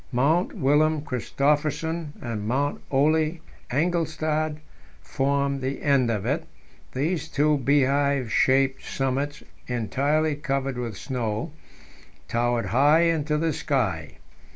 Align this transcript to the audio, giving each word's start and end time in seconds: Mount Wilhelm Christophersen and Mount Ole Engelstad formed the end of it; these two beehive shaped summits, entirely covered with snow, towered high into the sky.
Mount 0.11 0.53
Wilhelm 0.55 1.03
Christophersen 1.03 2.13
and 2.23 2.47
Mount 2.47 2.81
Ole 2.89 3.39
Engelstad 3.69 4.57
formed 4.99 5.61
the 5.61 5.83
end 5.83 6.09
of 6.09 6.25
it; 6.25 6.47
these 6.93 7.27
two 7.27 7.59
beehive 7.59 8.31
shaped 8.31 8.83
summits, 8.83 9.43
entirely 9.67 10.35
covered 10.35 10.79
with 10.79 10.97
snow, 10.97 11.51
towered 12.27 12.65
high 12.65 13.01
into 13.01 13.37
the 13.37 13.53
sky. 13.53 14.17